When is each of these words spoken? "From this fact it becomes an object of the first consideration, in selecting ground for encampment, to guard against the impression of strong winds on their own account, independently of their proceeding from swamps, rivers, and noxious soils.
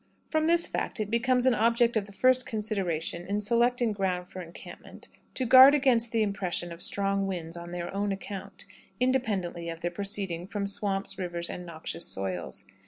"From 0.31 0.47
this 0.47 0.65
fact 0.65 0.99
it 0.99 1.11
becomes 1.11 1.45
an 1.45 1.53
object 1.53 1.95
of 1.95 2.05
the 2.07 2.11
first 2.11 2.43
consideration, 2.47 3.27
in 3.27 3.39
selecting 3.39 3.91
ground 3.93 4.27
for 4.29 4.41
encampment, 4.41 5.07
to 5.35 5.45
guard 5.45 5.75
against 5.75 6.11
the 6.11 6.23
impression 6.23 6.71
of 6.71 6.81
strong 6.81 7.27
winds 7.27 7.55
on 7.55 7.69
their 7.69 7.93
own 7.93 8.11
account, 8.11 8.65
independently 8.99 9.69
of 9.69 9.81
their 9.81 9.91
proceeding 9.91 10.47
from 10.47 10.65
swamps, 10.65 11.19
rivers, 11.19 11.51
and 11.51 11.67
noxious 11.67 12.05
soils. 12.07 12.65